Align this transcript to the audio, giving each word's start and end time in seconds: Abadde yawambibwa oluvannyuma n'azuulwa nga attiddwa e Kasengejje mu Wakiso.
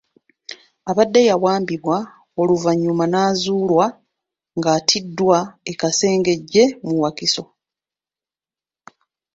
Abadde 0.89 1.21
yawambibwa 1.29 1.97
oluvannyuma 2.41 3.05
n'azuulwa 3.07 3.85
nga 4.57 4.69
attiddwa 4.77 5.37
e 5.71 5.73
Kasengejje 5.79 6.63
mu 6.87 6.95
Wakiso. 7.03 7.43